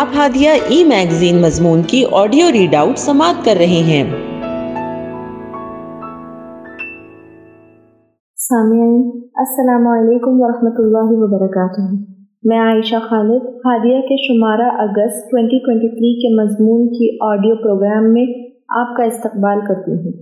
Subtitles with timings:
[0.00, 4.04] آپ ہادیہ ای میگزین مضمون کی آڈیو ریڈ آؤٹ سماعت کر رہے ہیں۔
[8.36, 11.94] سامعین، السلام علیکم ورحمۃ اللہ وبرکاتہ۔
[12.44, 18.26] میں عائشہ خالد، ہادیہ کے شمارہ اگست 2023 کے مضمون کی آڈیو پروگرام میں
[18.80, 20.12] آپ کا استقبال کرتی ہوں۔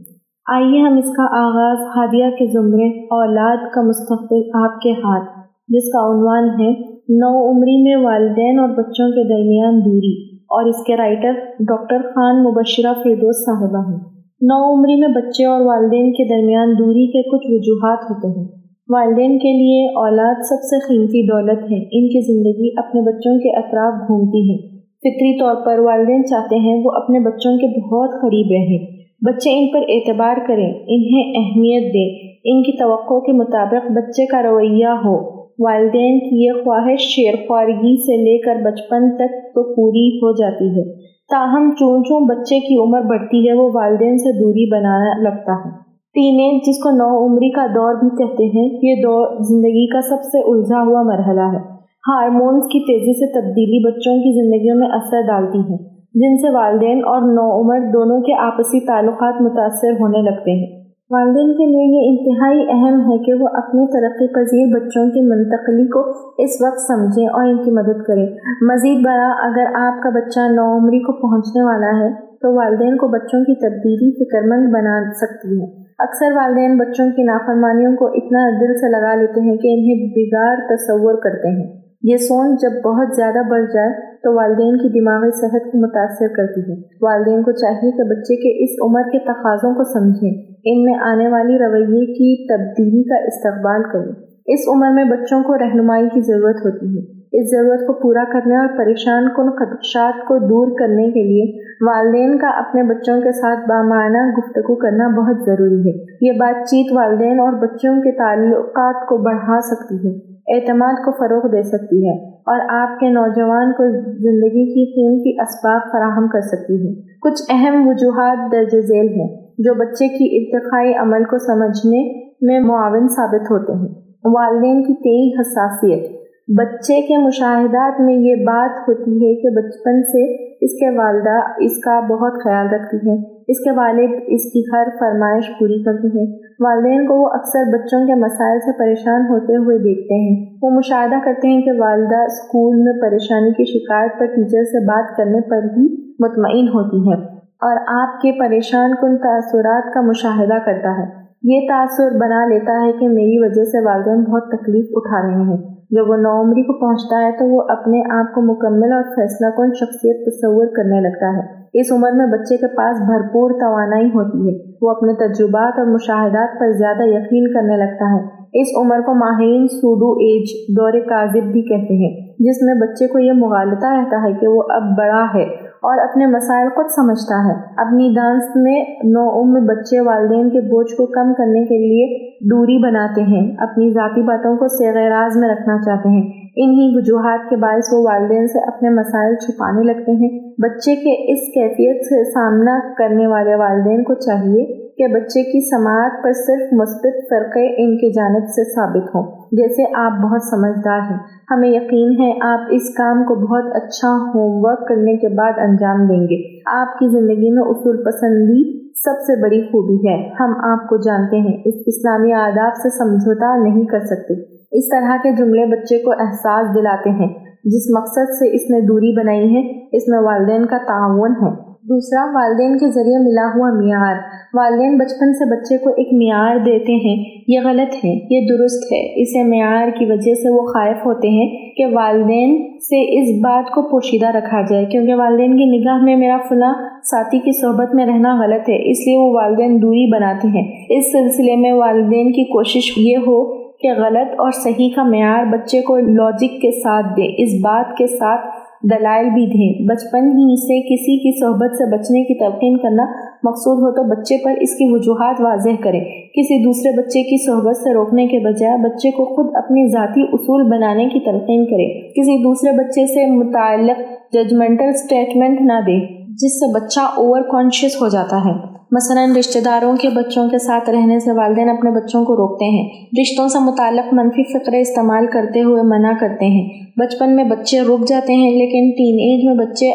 [0.46, 5.92] آئیے ہم اس کا آغاز ہادیہ کے زمرے اولاد کا مستقبل آپ کے ہاتھ، جس
[5.92, 10.96] کا عنوان ہے نو عمری میں والدین اور بچوں کے درمیان دوری اور اس کے
[10.96, 13.98] رائٹر ڈاکٹر خان مبشرہ فردوس صاحبہ ہیں۔
[14.42, 18.48] نو عمری میں بچے اور والدین کے درمیان دوری کے کچھ وجوہات ہوتے ہیں۔
[18.88, 23.58] والدین کے لیے اولاد سب سے قیمتی دولت ہے۔ ان کی زندگی اپنے بچوں کے
[23.58, 28.46] اطراف گھومتی ہے۔ فطری طور پر والدین چاہتے ہیں وہ اپنے بچوں کے بہت قریب
[28.50, 28.86] رہیں۔
[29.26, 34.42] بچے ان پر اعتبار کریں، انہیں اہمیت دیں۔ ان کی توقع کے مطابق بچے کا
[34.42, 40.16] رویہ ہو۔ والدین کی یہ خواہش شیر خوارگی سے لے کر بچپن تک تو پوری
[40.16, 40.92] ہو جاتی ہے۔
[41.30, 45.92] تاہم، چون چون بچے کی عمر بڑھتی ہے، وہ والدین سے دوری بنانا لگتا ہے۔
[46.14, 50.00] ٹین ایج جس کو نو عمری کا دور بھی کہتے ہیں، یہ دور زندگی کا
[50.00, 51.72] سب سے الجھا ہوا مرحلہ ہے۔
[52.08, 55.76] ہارمونز کی تیزی سے تبدیلی بچوں کی زندگیوں میں اثر ڈالتی ہے،
[56.14, 60.81] جن سے والدین اور نو عمر دونوں کے آپسی تعلقات متاثر ہونے لگتے ہیں۔
[61.12, 65.88] والدین کے لیے یہ انتہائی اہم ہے کہ وہ اپنے ترقی پذیر بچوں کی منتقلی
[65.88, 66.00] کو
[66.38, 68.26] اس وقت سمجھیں اور ان کی مدد کریں۔
[68.62, 72.10] مزید برآں، اگر آپ کا بچہ نو عمری کو پہنچنے والا ہے،
[72.42, 77.22] تو والدین کو بچوں کی تبدیلی فکر مند بنا سکتی ہے اکثر والدین بچوں کی
[77.22, 82.16] نافرمانیوں کو اتنا دل سے لگا لیتے ہیں کہ انہیں بگاڑ تصور کرتے ہیں۔ یہ
[82.16, 86.80] سوچ جب بہت زیادہ بڑھ جائے تو والدین کی دماغی صحت کو متاثر کرتی ہے۔
[87.02, 91.28] والدین کو چاہیے کہ بچے کے اس عمر کے تقاضوں کو سمجھیں۔ ان میں آنے
[91.28, 94.12] والی رویے کی تبدیلی کا استقبال کریں۔
[94.46, 98.56] اس عمر میں بچوں کو رہنمائی کی ضرورت ہوتی ہے۔ اس ضرورت کو پورا کرنے
[98.56, 103.68] اور پریشان کن خدشات کو دور کرنے کے لیے والدین کا اپنے بچوں کے ساتھ
[103.68, 109.16] بامانہ گفتگو کرنا بہت ضروری ہے۔ یہ بات چیت والدین اور بچوں کے تعلقات کو
[109.16, 114.64] بڑھا سکتی ہے۔ اعتماد کو فروغ دے سکتی ہے اور آپ کے نوجوان کو زندگی
[114.74, 120.08] کی قیمتی اسباب فراہم کر سکتی ہے۔ کچھ اہم وجوہات درج ذیل ہیں جو بچے
[120.08, 123.88] کی ارتقائی عمل کو سمجھنے میں معاون ثابت ہوتے ہیں۔
[124.24, 130.44] والدین کی تئی حساسیت۔ بچے کے مشاہدات میں یہ بات ہوتی ہے کہ بچپن سے
[130.64, 134.88] اس کے والدہ اس کا بہت خیال رکھتی ہیں۔ اس کے والد اس کی ہر
[135.00, 139.78] فرمائش پوری کرتے ہیں۔ والدین کو وہ اکثر بچوں کے مسائل سے پریشان ہوتے ہوئے
[139.78, 144.64] دیکھتے ہیں۔ وہ مشاہدہ کرتے ہیں کہ والدہ اسکول میں پریشانی کی شکایت پر ٹیچر
[144.64, 150.00] سے بات کرنے پر ہی مطمئن ہوتی ہے اور آپ کے پریشان کن تاثرات کا
[150.00, 154.86] مشاہدہ کرتا ہے۔ یہ تاثر بنا لیتا ہے کہ میری وجہ سے والدین بہت تکلیف
[154.90, 155.56] اٹھا رہے ہیں۔
[155.90, 159.46] جب وہ نو عمری کو پہنچتا ہے تو وہ اپنے آپ کو مکمل اور فیصلہ
[159.56, 164.48] کن شخصیت تصور کرنے لگتا ہے۔ اس عمر میں بچے کے پاس بھرپور توانائی ہوتی
[164.48, 169.14] ہے۔ وہ اپنے تجربات اور مشاہدات پر زیادہ یقین کرنے لگتا ہے۔ اس عمر کو
[169.14, 174.28] ماہرین سوڈو ایج دور کاذب بھی کہتے ہیں، جس میں بچے کو یہ مغالطہ رہتا
[174.28, 178.84] ہے کہ وہ اب بڑا ہے۔ اور اپنے مسائل خود سمجھتا ہے۔ اپنی ڈانس میں
[179.04, 183.90] نو عمر بچے والدین کے بوجھ کو کم کرنے کے لیے دوری بناتے ہیں۔ اپنی
[183.90, 188.58] ذاتی باتوں کو سیغراز میں رکھنا چاہتے ہیں۔ انہی وجوہات کے باعث وہ والدین سے
[188.58, 194.14] اپنے مسائل چھپانے لگتے ہیں۔ بچے کے اس کیفیت سے سامنا کرنے والے والدین کو
[194.14, 199.42] چاہیے کہ بچے کی سماعت پر صرف مثبت فرقے ان کی جانب سے ثابت ہوں۔
[199.52, 201.18] جیسے آپ بہت سمجھدار ہیں۔
[201.50, 206.06] ہمیں یقین ہے آپ اس کام کو بہت اچھا ہوم ورک کرنے کے بعد انجام
[206.06, 210.88] دیں گے۔ آپ کی زندگی میں اصول پسندی سب سے بڑی خوبی ہے۔ ہم آپ
[210.88, 214.34] کو جانتے ہیں۔ اس اسلامی آداب سے سمجھوتا نہیں کر سکتے۔
[214.78, 217.28] اس طرح کے جملے بچے کو احساس دلاتے ہیں۔
[217.64, 222.30] جس مقصد سے اس نے دوری بنائی ہے، اس میں والدین کا تعاون ہے۔ دوسرا،
[222.34, 224.16] والدین کے ذریعے ملا ہوا معیار۔
[224.54, 229.22] والدین بچپن سے بچے کو ایک معیار دیتے ہیں، یہ غلط ہے، یہ درست ہے۔
[229.22, 233.82] اسے معیار کی وجہ سے وہ خائف ہوتے ہیں کہ والدین سے اس بات کو
[233.82, 236.72] پوشیدہ رکھا جائے، کیونکہ والدین کی نگاہ میں میرا فلاں
[237.04, 241.12] ساتھی کی صحبت میں رہنا غلط ہے، اس لیے وہ والدین دوری بناتے ہیں۔ اس
[241.12, 245.96] سلسلے میں والدین کی کوشش یہ ہو کہ غلط اور صحیح کا معیار بچے کو
[245.96, 248.51] لاجک کے ساتھ دے، اس بات کے ساتھ
[248.90, 253.04] دلائل بھی دیں بچپن ہی سے کسی کی صحبت سے بچنے کی تلقین کرنا
[253.44, 256.00] مقصود ہو تو بچے پر اس کی وجوہات واضح کرے
[256.32, 260.70] کسی دوسرے بچے کی صحبت سے روکنے کے بجائے بچے کو خود اپنی ذاتی اصول
[260.70, 264.00] بنانے کی تلقین کرے کسی دوسرے بچے سے متعلق
[264.32, 265.98] ججمنٹل سٹیٹمنٹ نہ دے
[266.34, 270.90] جس سے بچہ اوور کانشیس ہو جاتا ہے۔ مثلا رشتہ داروں کے بچوں کے ساتھ
[270.90, 272.88] رہنے سے والدین اپنے بچوں کو روکتے ہیں۔
[273.20, 278.08] رشتوں سے متعلق منفی فکرے استعمال کرتے ہوئے منع کرتے ہیں۔ بچپن میں بچے رک
[278.08, 279.90] جاتے ہیں، لیکن ٹین ایج میں بچے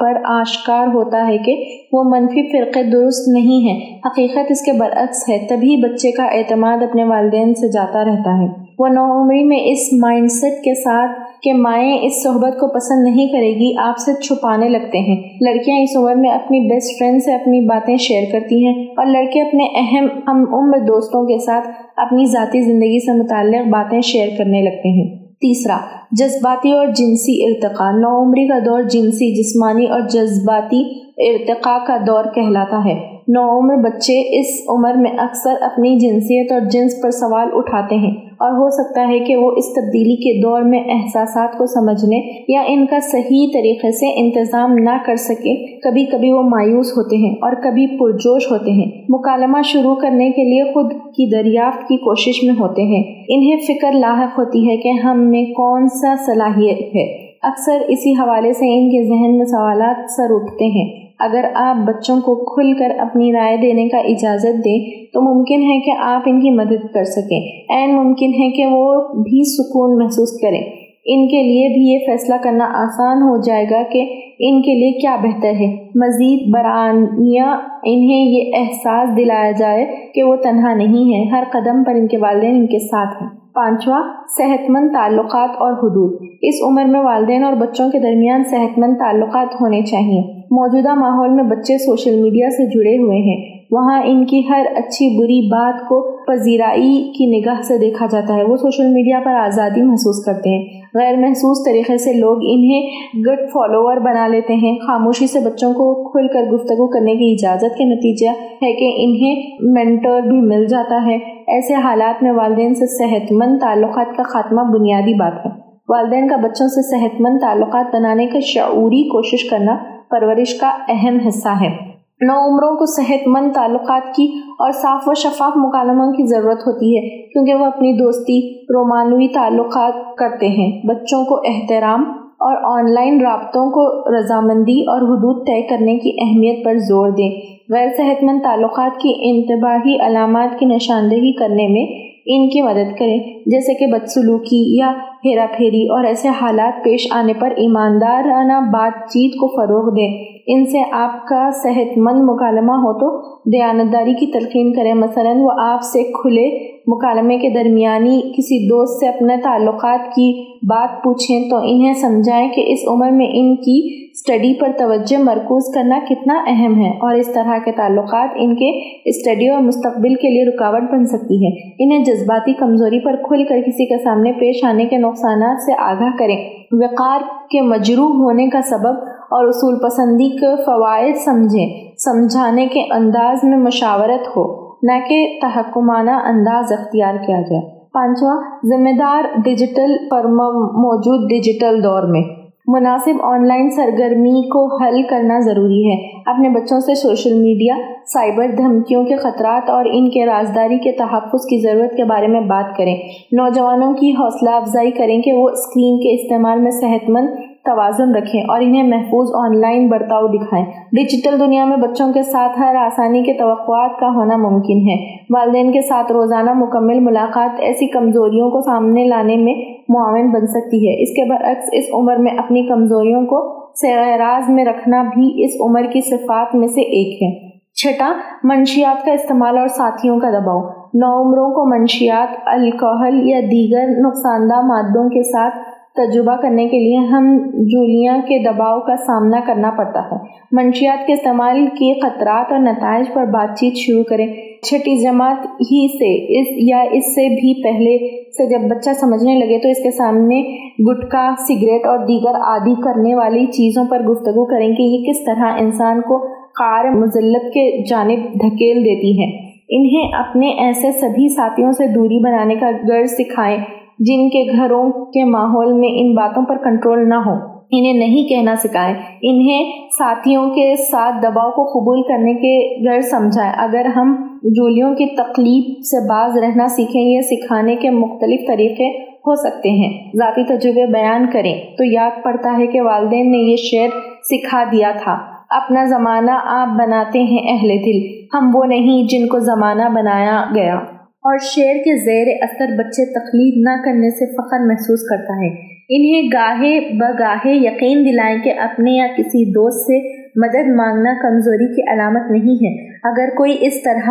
[0.00, 5.28] پر آشکار ہوتا ہے کہ وہ منفی فرقے درست نہیں ہیں۔ حقیقت اس کے برعکس
[5.28, 9.92] ہے، تبھی بچے کا اعتماد اپنے والدین سے جاتا رہتا ہے۔ وہ نوعمری میں اس
[9.92, 11.10] مائنڈ سیٹ کے ساتھ
[11.44, 15.78] کہ مائیں اس صحبت کو پسند نہیں کرے گی، آپ سے چھپانے لگتے ہیں۔ لڑکیاں
[15.78, 19.64] اس عمر میں اپنی بیسٹ فرینڈ سے اپنی باتیں شیئر کرتی ہیں اور لڑکے اپنے
[19.78, 24.88] اہم ہم عمر دوستوں کے ساتھ اپنی ذاتی زندگی سے متعلق باتیں شیئر کرنے لگتے
[24.88, 25.78] ہیں۔ تیسرا
[26.18, 30.82] جذباتی اور جنسی ارتقاء نو عمری کا دور جنسی، جسمانی اور جذباتی
[31.16, 36.60] ارتقاء کا دور کہلاتا ہے۔ نو عمر بچے اس عمر میں اکثر اپنی جنسیت اور
[36.60, 40.62] جنس پر سوال اٹھاتے ہیں اور ہو سکتا ہے کہ وہ اس تبدیلی کے دور
[40.62, 46.04] میں احساسات کو سمجھنے یا ان کا صحیح طریقے سے انتظام نہ کر سکے۔ کبھی
[46.04, 50.64] کبھی وہ مایوس ہوتے ہیں اور کبھی پرجوش ہوتے ہیں۔ مکالمہ شروع کرنے کے لیے
[50.64, 55.30] خود کی دریافت کی کوشش میں ہوتے ہیں۔ انہیں فکر لاحق ہوتی ہے کہ ہم
[55.30, 60.26] میں کون سا صلاحیت ہے۔ اکثر اسی حوالے سے ان کے ذہن میں سوالات سر
[60.30, 65.20] اٹھتے ہیں۔ اگر آپ بچوں کو کھل کر اپنی رائے دینے کا اجازت دیں، تو
[65.20, 69.44] ممکن ہے کہ آپ ان کی مدد کر سکیں۔ این ممکن ہے کہ وہ بھی
[69.44, 70.62] سکون محسوس کریں۔
[71.06, 74.00] ان کے لیے بھی یہ فیصلہ کرنا آسان ہو جائے گا کہ
[74.38, 77.42] ان کے لیے کیا بہتر ہے۔ مزید برانیہ
[77.84, 82.18] انہیں یہ احساس دلایا جائے کہ وہ تنہا نہیں ہے ہر قدم پر ان کے
[82.18, 87.44] والدین ان کے ساتھ ہیں۔ پانچواں صحت مند تعلقات اور حدود۔ اس عمر میں والدین
[87.44, 90.20] اور بچوں کے درمیان صحت مند تعلقات ہونے چاہیے
[90.50, 95.18] موجودہ ماحول میں بچے سوشل میڈیا سے جڑے ہوئے ہیں۔ وہاں ان کی ہر اچھی
[95.18, 99.82] بری بات کو پذیرائی کی نگاہ سے دیکھا جاتا ہے۔ وہ سوشل میڈیا پر آزادی
[99.82, 102.90] محسوس کرتے ہیں۔ غیر محسوس طریقے سے لوگ انہیں
[103.26, 107.78] گڈ فالوور بنا لیتے ہیں۔ خاموشی سے بچوں کو کھل کر گفتگو کرنے کی اجازت
[107.78, 111.14] کے نتیجہ ہے کہ انہیں مینٹر بھی مل جاتا ہے۔
[111.46, 115.50] ایسے حالات میں والدین سے صحت مند تعلقات کا خاتمہ بنیادی بات ہے۔
[115.88, 119.76] والدین کا بچوں سے صحت مند تعلقات بنانے کا شعوری کوشش کرنا
[120.10, 121.93] پرورش کا اہم حصہ ہے۔
[122.26, 126.96] نو عمروں کو صحت مند تعلقات کی اور صاف و شفاف مکالموں کی ضرورت ہوتی
[126.96, 132.04] ہے، کیونکہ وہ اپنی دوستی، رومانوی تعلقات کرتے ہیں۔ بچوں کو احترام
[132.40, 137.30] اور آن لائن رابطوں کو رضامندی اور حدود طے کرنے کی اہمیت پر زور دیں۔
[137.72, 143.18] غیر صحت مند تعلقات کی انتباہی علامات کی نشاندہی کرنے میں ان کی مدد کریں،
[143.46, 144.92] جیسے کہ بدسلوکی یا
[145.24, 150.66] ہیرا پھیری اور ایسے حالات پیش آنے پر ایماندارانہ بات چیت کو فروغ دیں۔ ان
[150.66, 155.82] سے آپ کا صحت مند مکالمہ ہو تو دیانتداری کی تلقین کریں۔ مثلا وہ آپ
[155.82, 161.94] سے کھلے مکالمے کے درمیانی کسی دوست سے اپنے تعلقات کی بات پوچھیں تو انہیں
[161.94, 166.90] سمجھائیں کہ اس عمر میں ان کی اسٹڈی پر توجہ مرکوز کرنا کتنا اہم ہے
[166.90, 171.46] اور اس طرح کے تعلقات ان کے اسٹڈی اور مستقبل کے لیے رکاوٹ بن سکتی
[171.46, 175.72] ہے انہیں جذباتی کمزوری پر کھل کر کسی کے سامنے پیش آنے کے نقصانات سے
[175.78, 176.36] آگاہ کریں۔
[176.72, 177.20] وقار
[177.50, 183.58] کے مجروح ہونے کا سبب اور اصول پسندی کے فوائد سمجھیں۔ سمجھانے کے انداز میں
[183.58, 188.36] مشاورت ہو، نہ کہ تحکمانہ انداز اختیار کیا جائے۔ پانچواں
[188.66, 192.22] ذمہ دار ڈیجیٹل پر موجود ڈیجیٹل دور میں۔
[192.66, 197.74] مناسب آن لائن سرگرمی کو حل کرنا ضروری ہے۔ اپنے بچوں سے سوشل میڈیا،
[198.06, 202.40] سائبر دھمکیوں کے خطرات اور ان کے رازداری کے تحفظ کی ضرورت کے بارے میں
[202.40, 202.96] بات کریں۔
[203.32, 207.28] نوجوانوں کی حوصلہ افزائی کریں کہ وہ اسکرین کے استعمال میں صحت مند
[207.64, 212.60] توازن رکھیں اور انہیں محفوظ آن لائن برتاؤ دکھائیں۔ ڈیجیٹل دنیا میں بچوں کے ساتھ
[212.60, 217.86] ہر آسانی کے توقعات کا ہونا ممکن ہے۔ والدین کے ساتھ روزانہ مکمل ملاقات ایسی
[217.86, 219.54] کمزوریوں کو سامنے لانے میں
[219.88, 224.64] معاون بن سکتی ہے۔ اس کے برعکس، اس عمر میں اپنی کمزوریوں کو سیراز میں
[224.64, 228.12] رکھنا بھی اس عمر کی صفات میں سے ایک ہے۔ چھٹا،
[228.44, 230.60] منشیات کا استعمال اور ساتھیوں کا دباؤ۔
[230.94, 235.54] نو عمروں کو منشیات الکوہل یا دیگر نقصان دہ مادوں کے ساتھ
[235.94, 240.16] تجربہ کرنے کے لیے ہم جولیاں کے دباؤ کا سامنا کرنا پڑتا ہے۔
[240.52, 244.26] منشیات کے استعمال کے خطرات اور نتائج پر بات چیت شروع کریں۔
[244.62, 247.98] چھٹی جماعت ہی سے اس یا اس سے بھی پہلے
[248.30, 250.42] سے جب بچہ سمجھنے لگے تو اس کے سامنے
[250.90, 255.56] گٹکا، سگریٹ اور دیگر عادی کرنے والی چیزوں پر گفتگو کریں کہ یہ کس طرح
[255.60, 256.18] انسان کو
[256.58, 262.54] قار مزلت کے جانب دھکیل دیتی ہے۔ انہیں اپنے ایسے سبھی ساتھیوں سے دوری بنانے
[262.54, 267.54] کا غرض سکھائیں۔ جن کے گھروں کے ماحول میں ان باتوں پر کنٹرول نہ ہو۔
[267.70, 273.52] انہیں نہیں کہنا سکھائیں انہیں ساتھیوں کے ساتھ دباؤ کو قبول کرنے کے گر سمجھائیں
[273.56, 279.34] اگر ہم جولیوں کی تکلیف سے باز رہنا سیکھیں، یہ سکھانے کے مختلف طریقے ہو
[279.34, 283.88] سکتے ہیں۔ ذاتی تجربے بیان کریں۔ تو یاد پڑتا ہے کہ والدین نے یہ شعر
[284.22, 285.18] سکھا دیا تھا۔
[285.50, 290.80] اپنا زمانہ آپ بناتے ہیں اہل دل۔ ہم وہ نہیں جن کو زمانہ بنایا گیا۔
[291.24, 295.48] اور شعر کے زیر اثر بچے تقلید نہ کرنے سے فخر محسوس کرتا ہے۔
[295.88, 301.92] انہیں گاہے بگاہے یقین دلائیں کہ اپنے یا کسی دوست سے مدد مانگنا کمزوری کی
[301.92, 304.10] علامت نہیں ہے۔ اگر کوئی اس طرح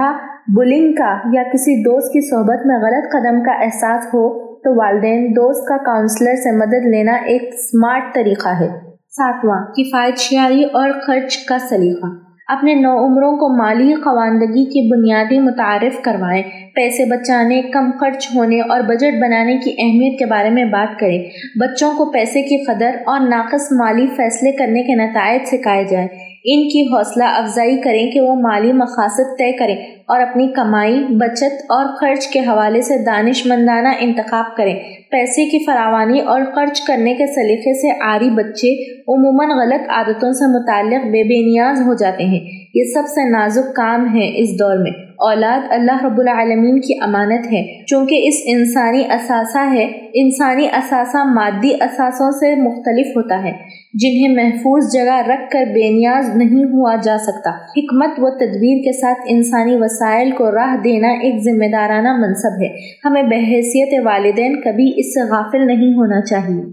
[0.56, 5.32] بلنگ کا یا کسی دوست کی صحبت میں غلط قدم کا احساس ہو، تو والدین
[5.32, 8.68] دوست کا کاؤنسلر سے مدد لینا ایک سمارٹ طریقہ ہے۔
[9.10, 15.40] ساتواں، کفایت شیاری اور خرچ کا سلیقہ۔ اپنے نو عمروں کو مالی خواندگی کی بنیادی
[15.40, 16.44] متعارف کروائیں۔
[16.76, 21.24] پیسے بچانے، کم خرچ ہونے اور بجٹ بنانے کی اہمیت کے بارے میں بات کریں۔
[21.60, 26.08] بچوں کو پیسے کی قدر اور ناقص مالی فیصلے کرنے کے نتائج سکھائے جائیں۔
[26.46, 29.76] ان کی حوصلہ افزائی کریں کہ وہ مالی مقاصد طے کریں
[30.08, 34.80] اور اپنی کمائی، بچت اور خرچ کے حوالے سے دانش مندانہ انتخاب کریں۔
[35.12, 40.60] پیسے کی فراوانی اور خرچ کرنے کے سلیقے سے آری بچے عموماً غلط عادتوں سے
[40.60, 44.78] متعلق بے بے نیاز ہو جاتے ہیں۔ یہ سب سے نازک کام ہے اس دور
[44.78, 51.18] میں۔ اولاد اللہ رب العالمین کی امانت ہے، چونکہ اس انسانی اثاثہ ہے، انسانی اثاثہ
[51.18, 53.52] مادی اثاثوں سے مختلف ہوتا ہے،
[53.94, 59.00] جنہیں محفوظ جگہ رکھ کر بے نیاز نہیں ہوا جا سکتا۔ حکمت و تدبیر کے
[59.02, 62.68] ساتھ انسانی وسائل کو راہ دینا ایک ذمہ دارانہ منصب ہے۔
[63.06, 66.64] ہمیں بحیثیت والدین کبھی اس سے غافل نہیں ہونا چاہیے۔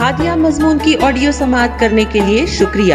[0.00, 2.94] ہادیہ مضمون کی آڈیو سماعت کرنے کے لیے شکریہ۔